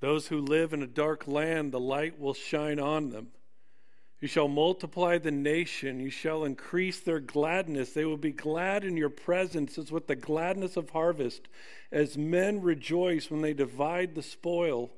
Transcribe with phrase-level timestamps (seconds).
[0.00, 3.28] Those who live in a dark land, the light will shine on them.
[4.20, 6.00] You shall multiply the nation.
[6.00, 7.92] You shall increase their gladness.
[7.92, 11.48] They will be glad in your presence as with the gladness of harvest,
[11.90, 14.90] as men rejoice when they divide the spoil.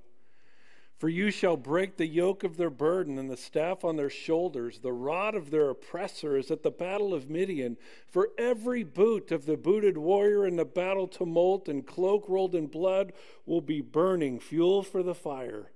[1.02, 4.78] For you shall break the yoke of their burden and the staff on their shoulders.
[4.78, 7.76] The rod of their oppressor is at the battle of Midian.
[8.06, 12.68] For every boot of the booted warrior in the battle tumult and cloak rolled in
[12.68, 13.12] blood
[13.46, 15.72] will be burning, fuel for the fire.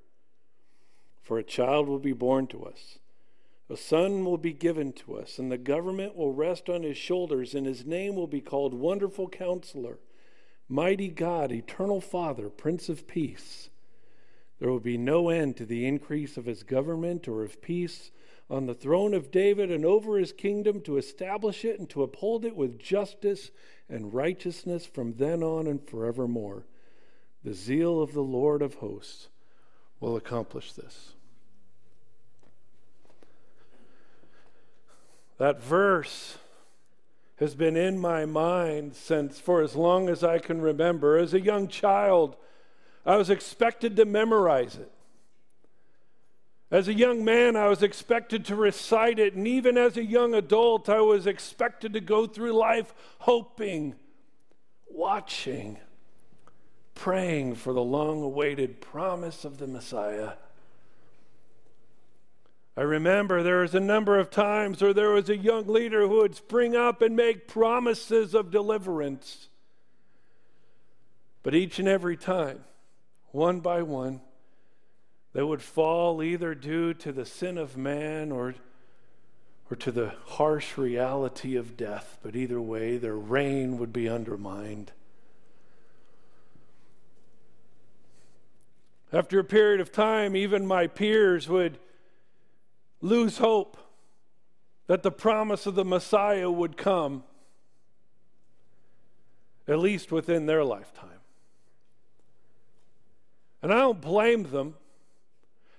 [1.23, 3.01] For a child will be born to us.
[3.69, 7.53] A son will be given to us, and the government will rest on his shoulders,
[7.53, 9.99] and his name will be called Wonderful Counselor,
[10.69, 13.71] Mighty God, Eternal Father, Prince of Peace.
[14.59, 18.11] There will be no end to the increase of his government or of peace
[18.49, 22.45] on the throne of David and over his kingdom to establish it and to uphold
[22.45, 23.51] it with justice
[23.89, 26.65] and righteousness from then on and forevermore.
[27.45, 29.29] The zeal of the Lord of hosts
[30.01, 31.13] will accomplish this.
[35.39, 36.39] That verse
[37.37, 41.19] has been in my mind since for as long as I can remember.
[41.19, 42.37] As a young child,
[43.07, 44.91] I was expected to memorize it.
[46.71, 49.35] As a young man, I was expected to recite it.
[49.35, 53.95] And even as a young adult, I was expected to go through life hoping,
[54.91, 55.79] watching,
[56.97, 60.33] praying for the long awaited promise of the Messiah.
[62.77, 66.17] I remember there was a number of times where there was a young leader who
[66.19, 69.49] would spring up and make promises of deliverance.
[71.45, 72.65] But each and every time,
[73.37, 74.23] one by one,
[75.35, 78.55] they would fall either due to the sin of man or,
[79.71, 82.19] or to the harsh reality of death.
[82.23, 84.93] But either way, their reign would be undermined.
[89.13, 91.79] After a period of time, even my peers would
[93.03, 93.77] lose hope
[94.87, 97.23] that the promise of the Messiah would come,
[99.69, 101.16] at least within their lifetime.
[103.67, 104.77] And I don't blame them.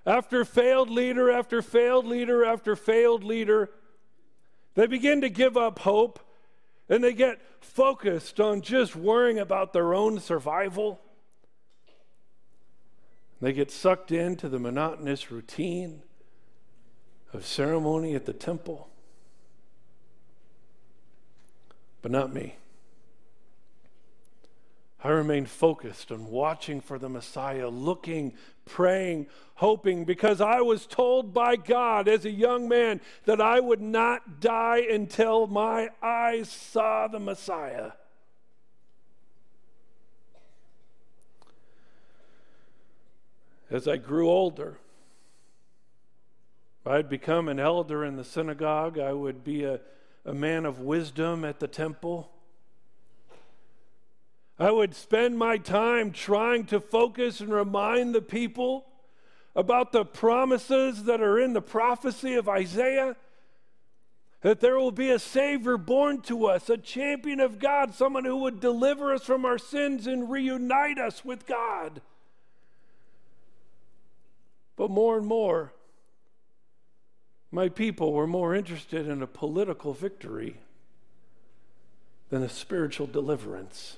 [0.06, 3.70] After failed leader after failed leader after failed leader,
[4.75, 6.20] they begin to give up hope
[6.90, 11.00] and they get focused on just worrying about their own survival.
[13.40, 16.02] They get sucked into the monotonous routine
[17.31, 18.90] of ceremony at the temple.
[22.02, 22.58] But not me.
[25.03, 28.34] I remained focused on watching for the Messiah, looking,
[28.66, 33.81] praying, hoping, because I was told by God as a young man that I would
[33.81, 37.91] not die until my eyes saw the Messiah.
[43.69, 44.80] As I grew older,
[46.86, 48.97] I'd become an elder in the synagogue.
[48.97, 49.81] I would be a,
[50.25, 52.31] a man of wisdom at the temple.
[54.59, 58.85] I would spend my time trying to focus and remind the people
[59.56, 63.16] about the promises that are in the prophecy of Isaiah
[64.41, 68.38] that there will be a Savior born to us, a champion of God, someone who
[68.38, 72.01] would deliver us from our sins and reunite us with God.
[74.75, 75.74] But more and more,
[77.51, 80.57] my people were more interested in a political victory
[82.29, 83.97] than a spiritual deliverance.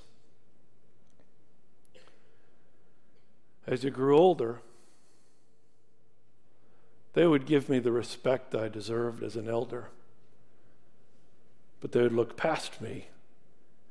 [3.69, 4.61] As I grew older,
[7.13, 9.89] they would give me the respect I deserved as an elder,
[11.79, 13.09] but they would look past me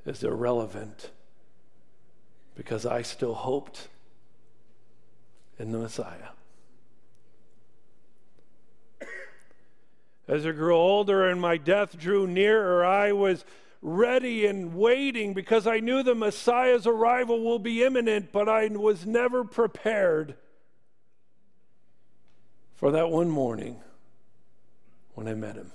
[0.05, 1.11] as irrelevant
[2.56, 3.87] because I still hoped
[5.61, 6.31] in the Messiah.
[10.27, 13.45] As I grew older and my death drew nearer, I was
[13.80, 19.07] ready and waiting because I knew the Messiah's arrival will be imminent, but I was
[19.07, 20.34] never prepared
[22.75, 23.80] for that one morning
[25.15, 25.72] when I met him.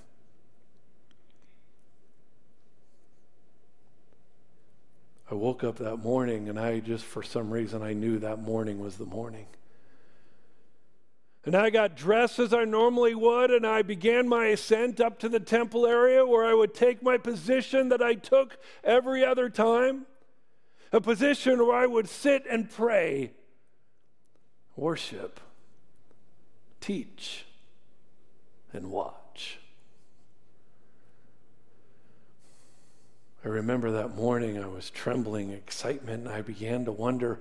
[5.32, 8.80] I woke up that morning and I just, for some reason, I knew that morning
[8.80, 9.48] was the morning.
[11.45, 15.30] And I got dressed as I normally would, and I began my ascent up to
[15.30, 20.06] the temple area where I would take my position that I took every other time
[20.94, 23.31] a position where I would sit and pray,
[24.75, 25.40] worship,
[26.80, 27.46] teach,
[28.72, 29.60] and watch.
[33.44, 37.39] I remember that morning I was trembling excitement, and I began to wonder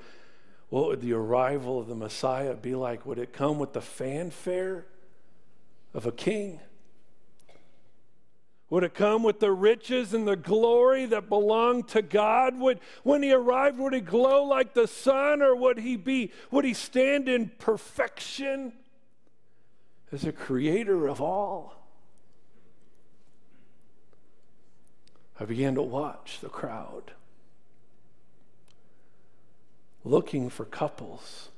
[0.72, 3.04] What would the arrival of the Messiah be like?
[3.04, 4.86] Would it come with the fanfare
[5.92, 6.60] of a king?
[8.70, 12.58] Would it come with the riches and the glory that belong to God?
[12.58, 16.64] Would when he arrived, would he glow like the sun, or would he be would
[16.64, 18.72] he stand in perfection
[20.10, 21.74] as a creator of all?
[25.38, 27.12] I began to watch the crowd
[30.04, 31.50] looking for couples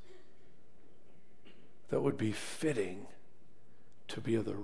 [1.88, 3.06] that would be fitting
[4.08, 4.56] to be the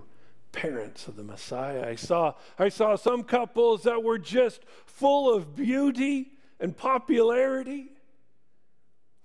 [0.52, 1.88] parents of the Messiah.
[1.88, 7.88] I saw, I saw some couples that were just full of beauty and popularity.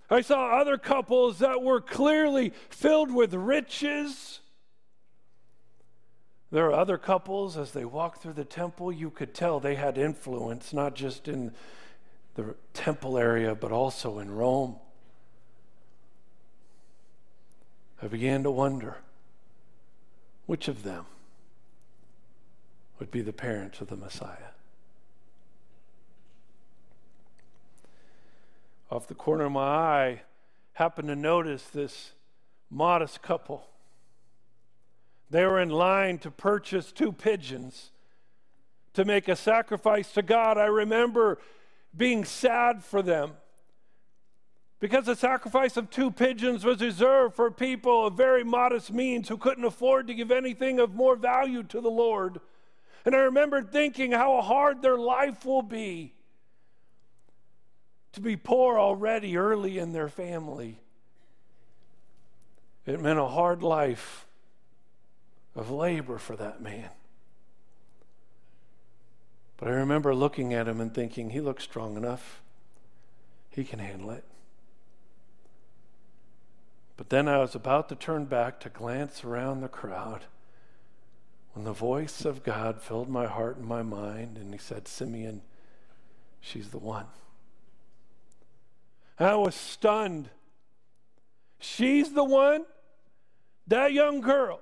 [0.09, 4.39] I saw other couples that were clearly filled with riches.
[6.51, 9.97] There are other couples, as they walked through the temple, you could tell they had
[9.97, 11.53] influence, not just in
[12.35, 14.75] the temple area, but also in Rome.
[18.01, 18.97] I began to wonder
[20.45, 21.05] which of them
[22.99, 24.51] would be the parents of the Messiah.
[28.91, 30.21] Off the corner of my eye,
[30.73, 32.11] happened to notice this
[32.69, 33.65] modest couple.
[35.29, 37.91] They were in line to purchase two pigeons
[38.93, 40.57] to make a sacrifice to God.
[40.57, 41.39] I remember
[41.95, 43.31] being sad for them
[44.79, 49.37] because the sacrifice of two pigeons was reserved for people of very modest means who
[49.37, 52.39] couldn't afford to give anything of more value to the Lord.
[53.05, 56.13] And I remember thinking how hard their life will be
[58.13, 60.79] to be poor already early in their family.
[62.85, 64.25] It meant a hard life
[65.55, 66.89] of labor for that man.
[69.57, 72.41] But I remember looking at him and thinking, he looks strong enough.
[73.49, 74.25] He can handle it.
[76.97, 80.25] But then I was about to turn back to glance around the crowd
[81.53, 85.41] when the voice of God filled my heart and my mind, and he said, Simeon,
[86.41, 87.05] she's the one.
[89.17, 90.29] I was stunned.
[91.59, 92.65] She's the one?
[93.67, 94.59] That young girl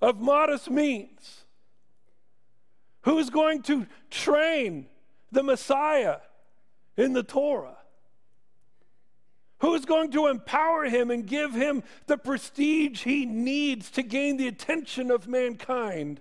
[0.00, 1.44] of modest means
[3.02, 4.86] who's going to train
[5.30, 6.18] the Messiah
[6.96, 7.76] in the Torah?
[9.58, 14.48] Who's going to empower him and give him the prestige he needs to gain the
[14.48, 16.20] attention of mankind?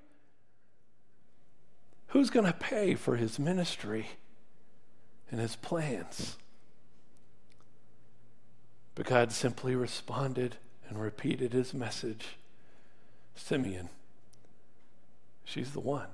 [2.07, 4.07] Who's going to pay for his ministry
[5.31, 6.37] and his plans?
[8.93, 10.57] But God simply responded
[10.87, 12.37] and repeated his message
[13.33, 13.89] Simeon,
[15.45, 16.09] she's the one.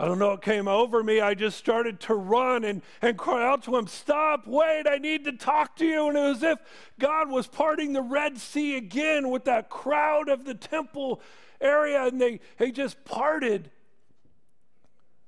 [0.00, 1.20] I don't know what came over me.
[1.20, 5.24] I just started to run and, and cry out to him, Stop, wait, I need
[5.24, 6.08] to talk to you.
[6.08, 6.58] And it was as if
[6.98, 11.20] God was parting the Red Sea again with that crowd of the temple
[11.60, 13.70] area, and they, they just parted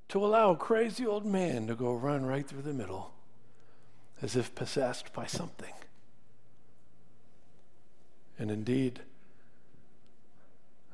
[0.09, 3.13] to allow a crazy old man to go run right through the middle
[4.23, 5.75] as if possessed by something.
[8.39, 9.01] And indeed,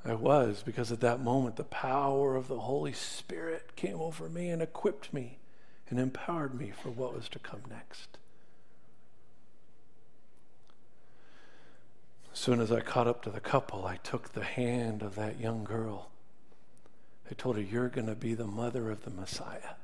[0.04, 4.48] I was because at that moment the power of the Holy Spirit came over me
[4.48, 5.38] and equipped me
[5.90, 8.18] and empowered me for what was to come next.
[12.32, 15.40] As soon as I caught up to the couple, I took the hand of that
[15.40, 16.10] young girl.
[17.30, 19.74] I told her, You're going to be the mother of the Messiah.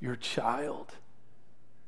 [0.00, 0.96] Your child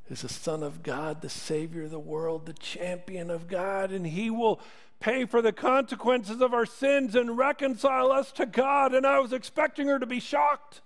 [0.09, 4.07] is the Son of God, the Savior of the world, the champion of God, and
[4.07, 4.61] He will
[5.01, 8.95] pay for the consequences of our sins and reconcile us to God.
[8.95, 10.81] And I was expecting her to be shocked,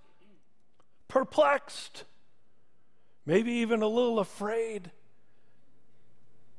[1.09, 2.05] perplexed,
[3.27, 4.91] maybe even a little afraid.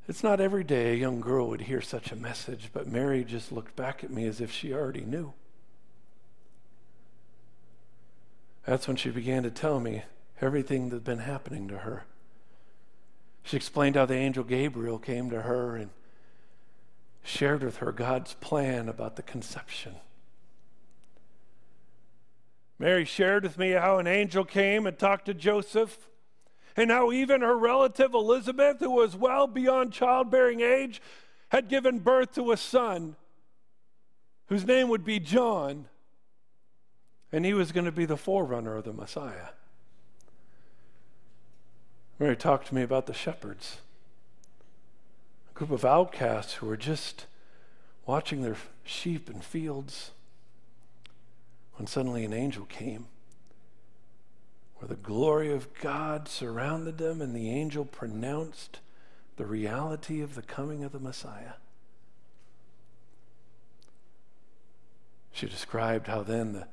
[0.07, 3.51] It's not every day a young girl would hear such a message, but Mary just
[3.51, 5.33] looked back at me as if she already knew.
[8.65, 10.03] That's when she began to tell me
[10.39, 12.05] everything that had been happening to her.
[13.43, 15.89] She explained how the angel Gabriel came to her and
[17.23, 19.95] shared with her God's plan about the conception.
[22.79, 26.09] Mary shared with me how an angel came and talked to Joseph,
[26.75, 31.01] and how even her relative Elizabeth, who was well beyond childbearing age,
[31.49, 33.15] had given birth to a son
[34.47, 35.87] whose name would be John,
[37.31, 39.49] and he was going to be the forerunner of the Messiah.
[42.21, 43.79] Mary talked to me about the shepherds
[45.49, 47.25] a group of outcasts who were just
[48.05, 50.11] watching their sheep and fields
[51.77, 53.07] when suddenly an angel came
[54.77, 58.81] where the glory of God surrounded them and the angel pronounced
[59.37, 61.53] the reality of the coming of the Messiah.
[65.31, 66.67] She described how then the,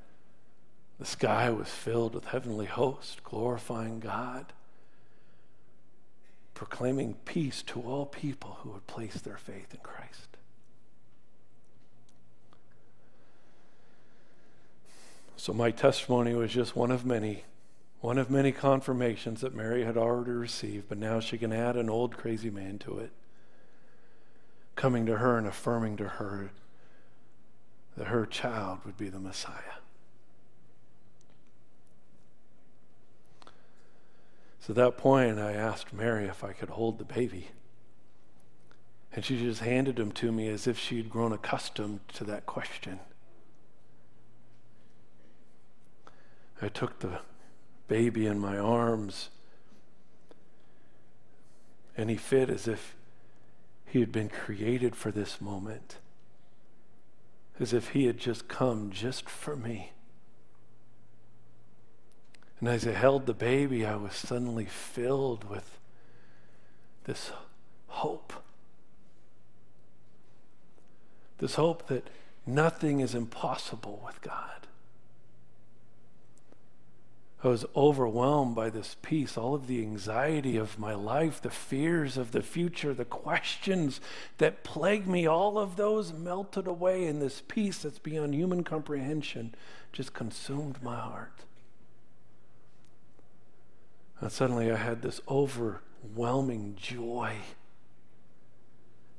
[0.98, 4.52] the sky was filled with heavenly hosts, glorifying God,
[6.58, 10.36] proclaiming peace to all people who would place their faith in Christ.
[15.36, 17.44] So, my testimony was just one of many,
[18.00, 21.88] one of many confirmations that Mary had already received, but now she can add an
[21.88, 23.12] old crazy man to it,
[24.74, 26.50] coming to her and affirming to her
[27.96, 29.77] that her child would be the Messiah.
[34.68, 37.48] So at that point, I asked Mary if I could hold the baby.
[39.14, 43.00] And she just handed him to me as if she'd grown accustomed to that question.
[46.60, 47.20] I took the
[47.86, 49.30] baby in my arms,
[51.96, 52.94] and he fit as if
[53.86, 55.96] he had been created for this moment
[57.58, 59.92] as if he had just come just for me.
[62.60, 65.78] And as I held the baby, I was suddenly filled with
[67.04, 67.30] this
[67.86, 68.32] hope.
[71.38, 72.08] This hope that
[72.46, 74.58] nothing is impossible with God.
[77.44, 82.16] I was overwhelmed by this peace, all of the anxiety of my life, the fears
[82.16, 84.00] of the future, the questions
[84.38, 89.54] that plague me, all of those melted away, and this peace that's beyond human comprehension
[89.92, 91.44] just consumed my heart.
[94.20, 97.36] And suddenly I had this overwhelming joy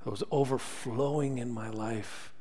[0.04, 2.32] that was overflowing in my life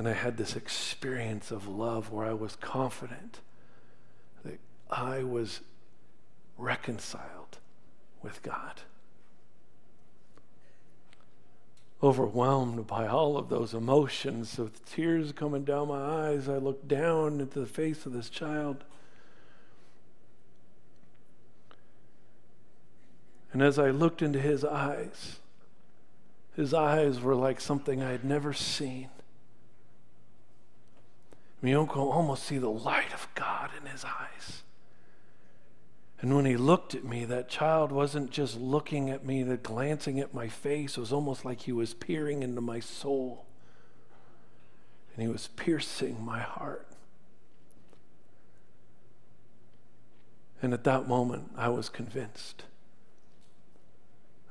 [0.00, 3.40] and I had this experience of love where I was confident
[4.42, 4.58] that
[4.90, 5.60] I was
[6.56, 7.58] reconciled
[8.22, 8.80] with God.
[12.02, 17.38] Overwhelmed by all of those emotions, with tears coming down my eyes, I looked down
[17.38, 18.84] into the face of this child.
[23.52, 25.40] And as I looked into his eyes,
[26.54, 29.08] his eyes were like something I had never seen.
[31.62, 34.62] Mean, almost see the light of God in his eyes.
[36.20, 40.20] And when he looked at me, that child wasn't just looking at me, the glancing
[40.20, 40.96] at my face.
[40.96, 43.44] Was almost like he was peering into my soul.
[45.14, 46.86] And he was piercing my heart.
[50.62, 52.64] And at that moment, I was convinced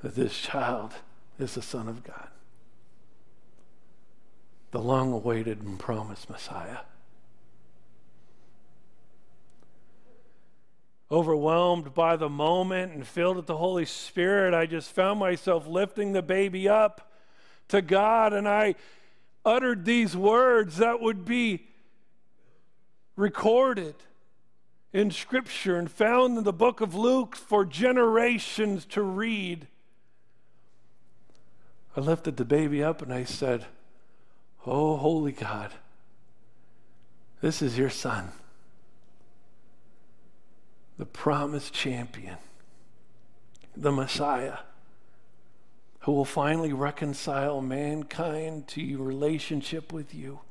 [0.02, 0.94] that this child
[1.38, 2.28] is the Son of God,
[4.72, 6.80] the long awaited and promised Messiah.
[11.12, 16.14] overwhelmed by the moment and filled with the Holy Spirit, I just found myself lifting
[16.14, 17.12] the baby up
[17.70, 18.76] to God and I
[19.44, 21.68] uttered these words that would be
[23.16, 23.96] recorded
[24.94, 29.68] in Scripture and found in the book of Luke for generations to read.
[31.96, 33.66] I lifted the baby up and I said,
[34.66, 35.72] Oh, holy God,
[37.42, 38.32] this is your son
[41.00, 42.36] the promised champion,
[43.76, 44.58] the Messiah,
[46.02, 50.42] who will finally reconcile mankind to your relationship with you.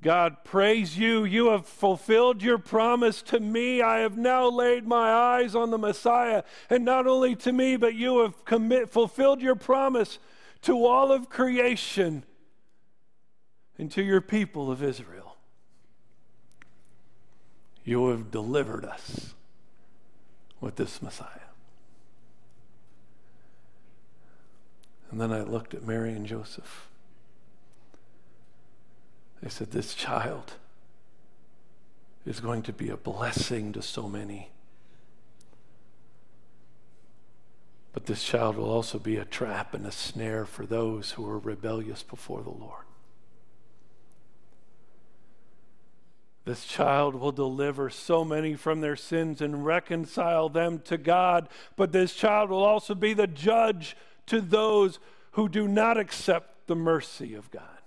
[0.00, 1.24] God, praise you.
[1.24, 3.82] You have fulfilled your promise to me.
[3.82, 6.44] I have now laid my eyes on the Messiah.
[6.70, 10.20] And not only to me, but you have commit, fulfilled your promise
[10.62, 12.24] to all of creation
[13.76, 15.36] and to your people of Israel.
[17.84, 19.34] You have delivered us
[20.60, 21.26] with this Messiah.
[25.10, 26.87] And then I looked at Mary and Joseph.
[29.44, 30.54] I said, This child
[32.26, 34.50] is going to be a blessing to so many.
[37.92, 41.38] But this child will also be a trap and a snare for those who are
[41.38, 42.84] rebellious before the Lord.
[46.44, 51.48] This child will deliver so many from their sins and reconcile them to God.
[51.76, 54.98] But this child will also be the judge to those
[55.32, 57.77] who do not accept the mercy of God.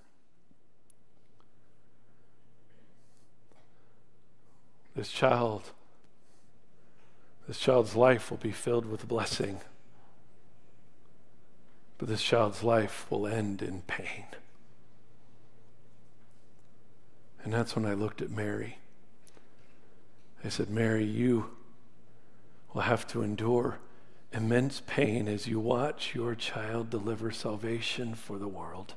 [5.02, 5.72] This child,
[7.48, 9.60] this child's life will be filled with blessing.
[11.98, 14.26] But this child's life will end in pain.
[17.44, 18.78] And that's when I looked at Mary.
[20.46, 21.50] I said, Mary, you
[22.72, 23.80] will have to endure
[24.32, 28.94] immense pain as you watch your child deliver salvation for the world.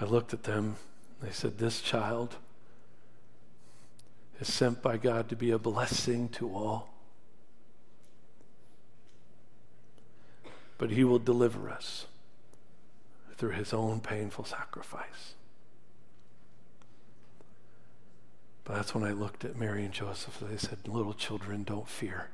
[0.00, 0.76] I looked at them.
[1.20, 2.36] They said, This child
[4.42, 6.92] is sent by God to be a blessing to all.
[10.78, 12.06] But he will deliver us
[13.36, 15.34] through his own painful sacrifice.
[18.64, 20.38] But that's when I looked at Mary and Joseph.
[20.40, 22.28] They said, Little children, don't fear.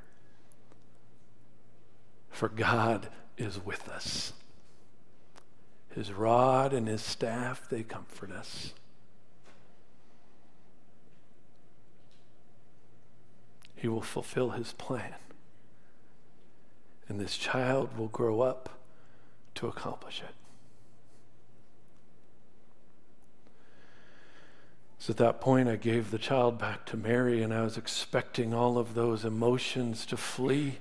[2.30, 4.32] For God is with us.
[5.94, 8.72] His rod and his staff, they comfort us.
[13.80, 15.14] He will fulfill his plan.
[17.08, 18.68] And this child will grow up
[19.54, 20.34] to accomplish it.
[24.98, 28.52] So at that point, I gave the child back to Mary, and I was expecting
[28.52, 30.80] all of those emotions to flee.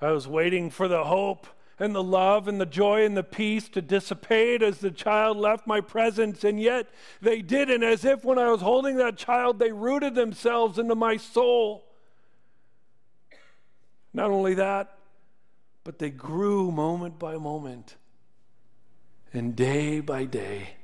[0.00, 1.46] I was waiting for the hope
[1.78, 5.66] and the love and the joy and the peace to dissipate as the child left
[5.66, 6.88] my presence, and yet
[7.20, 11.16] they didn't, as if when I was holding that child, they rooted themselves into my
[11.16, 11.84] soul.
[14.12, 14.96] Not only that,
[15.82, 17.96] but they grew moment by moment
[19.32, 20.76] and day by day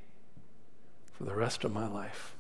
[1.13, 2.35] for the rest of my life.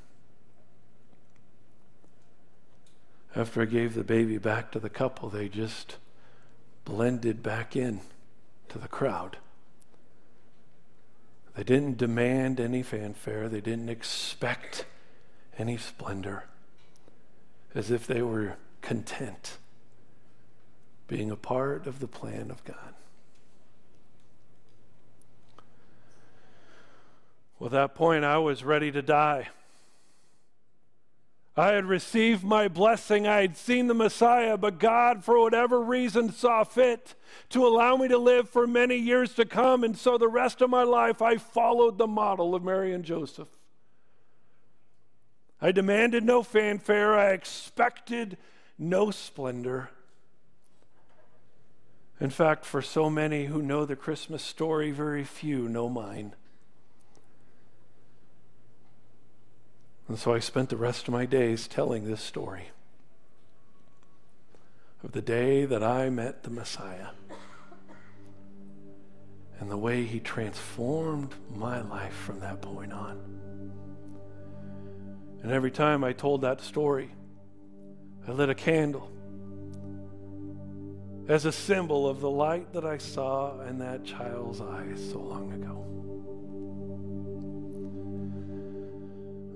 [3.36, 5.98] After I gave the baby back to the couple, they just
[6.84, 8.00] blended back in
[8.70, 9.36] to the crowd.
[11.56, 14.86] They didn't demand any fanfare, they didn't expect
[15.58, 16.44] any splendor,
[17.74, 19.58] as if they were content
[21.06, 22.94] being a part of the plan of God.
[27.58, 29.48] Well, at that point, I was ready to die.
[31.60, 33.26] I had received my blessing.
[33.26, 37.14] I had seen the Messiah, but God, for whatever reason, saw fit
[37.50, 39.84] to allow me to live for many years to come.
[39.84, 43.48] And so the rest of my life, I followed the model of Mary and Joseph.
[45.60, 48.38] I demanded no fanfare, I expected
[48.78, 49.90] no splendor.
[52.18, 56.34] In fact, for so many who know the Christmas story, very few know mine.
[60.10, 62.70] And so I spent the rest of my days telling this story
[65.04, 67.10] of the day that I met the Messiah
[69.60, 73.20] and the way he transformed my life from that point on.
[75.44, 77.12] And every time I told that story,
[78.26, 79.12] I lit a candle
[81.28, 85.52] as a symbol of the light that I saw in that child's eyes so long
[85.52, 86.09] ago.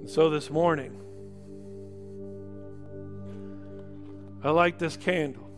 [0.05, 1.01] And so this morning,
[4.43, 5.49] I light this candle,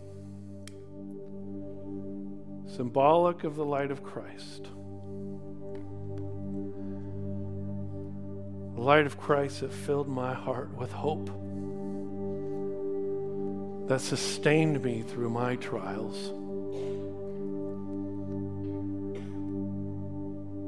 [2.77, 4.69] symbolic of the light of Christ.
[8.77, 11.27] The light of Christ that filled my heart with hope,
[13.89, 16.15] that sustained me through my trials.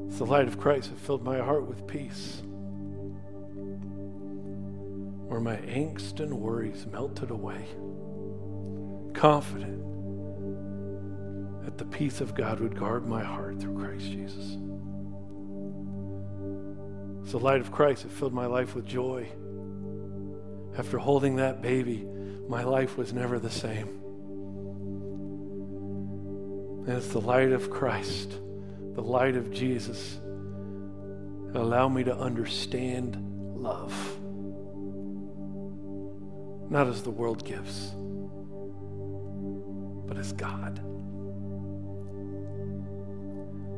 [0.09, 2.41] It's the light of Christ that filled my heart with peace
[5.39, 7.65] where my angst and worries melted away,
[9.13, 9.79] confident
[11.63, 14.57] that the peace of God would guard my heart through Christ Jesus.
[17.21, 19.29] It's the light of Christ that filled my life with joy.
[20.77, 22.05] After holding that baby,
[22.49, 23.87] my life was never the same.
[26.85, 28.31] And it's the light of Christ,
[28.93, 30.19] the light of Jesus,
[31.53, 33.17] that allow me to understand
[33.55, 34.19] love
[36.69, 37.95] not as the world gives,
[40.07, 40.79] but as God.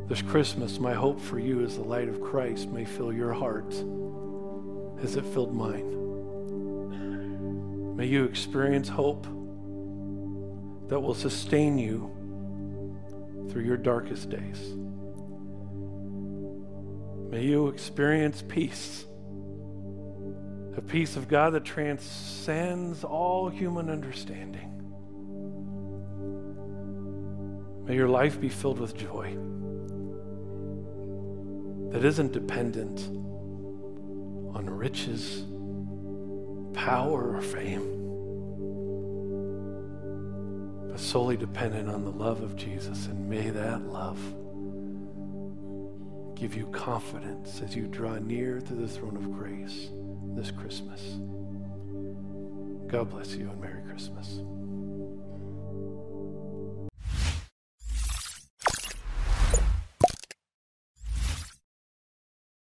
[0.10, 3.74] This Christmas, my hope for you is the light of Christ may fill your heart
[5.02, 6.00] as it filled mine.
[7.96, 9.24] May you experience hope
[10.90, 12.12] that will sustain you
[13.50, 14.76] through your darkest days.
[17.30, 19.06] May you experience peace
[20.76, 24.70] the peace of God that transcends all human understanding.
[27.86, 29.36] May your life be filled with joy
[31.92, 33.02] that isn't dependent
[34.56, 35.44] on riches,
[36.74, 37.98] power, or fame,
[40.90, 43.08] but solely dependent on the love of Jesus.
[43.08, 44.20] And may that love
[46.36, 49.90] give you confidence as you draw near to the throne of grace
[50.36, 51.20] this Christmas.
[52.88, 54.40] God bless you and Merry Christmas.